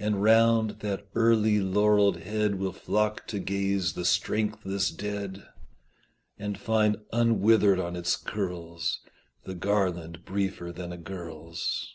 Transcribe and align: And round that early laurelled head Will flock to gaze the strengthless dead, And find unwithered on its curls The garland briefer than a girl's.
And 0.00 0.20
round 0.20 0.80
that 0.80 1.06
early 1.14 1.60
laurelled 1.60 2.16
head 2.16 2.56
Will 2.56 2.72
flock 2.72 3.24
to 3.28 3.38
gaze 3.38 3.92
the 3.92 4.04
strengthless 4.04 4.90
dead, 4.90 5.46
And 6.36 6.58
find 6.58 6.96
unwithered 7.12 7.78
on 7.78 7.94
its 7.94 8.16
curls 8.16 8.98
The 9.44 9.54
garland 9.54 10.24
briefer 10.24 10.72
than 10.72 10.90
a 10.92 10.96
girl's. 10.98 11.94